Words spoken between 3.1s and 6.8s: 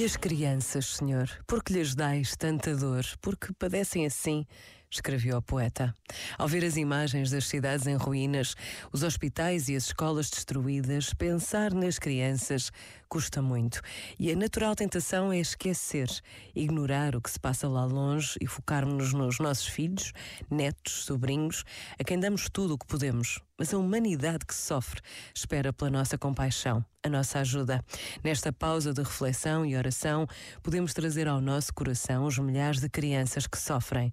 Porque padecem assim escreveu o poeta. Ao ver as